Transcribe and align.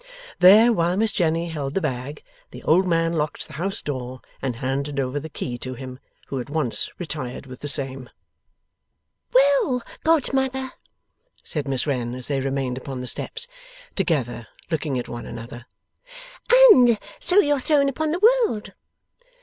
There, 0.39 0.73
while 0.73 0.97
Miss 0.97 1.11
Jenny 1.11 1.49
held 1.49 1.75
the 1.75 1.79
bag, 1.79 2.23
the 2.49 2.63
old 2.63 2.87
man 2.87 3.13
locked 3.13 3.45
the 3.45 3.53
house 3.53 3.83
door, 3.83 4.19
and 4.41 4.55
handed 4.55 4.99
over 4.99 5.19
the 5.19 5.29
key 5.29 5.59
to 5.59 5.75
him; 5.75 5.99
who 6.29 6.39
at 6.39 6.49
once 6.49 6.89
retired 6.97 7.45
with 7.45 7.59
the 7.59 7.67
same. 7.67 8.09
'Well, 9.31 9.83
godmother,' 10.03 10.71
said 11.43 11.67
Miss 11.67 11.85
Wren, 11.85 12.15
as 12.15 12.29
they 12.29 12.41
remained 12.41 12.79
upon 12.79 12.99
the 12.99 13.05
steps 13.05 13.47
together, 13.95 14.47
looking 14.71 14.97
at 14.97 15.07
one 15.07 15.27
another. 15.27 15.67
'And 16.51 16.97
so 17.19 17.37
you're 17.37 17.59
thrown 17.59 17.87
upon 17.87 18.09
the 18.11 18.27
world! 18.47 18.73